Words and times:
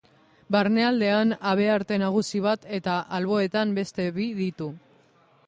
Barnealdean 0.53 1.35
habearte 1.49 1.99
nagusi 2.05 2.41
bat 2.47 2.67
eta 2.79 2.97
alboetan 3.19 3.77
beste 3.81 4.09
bi 4.19 4.27
ditu. 4.43 4.73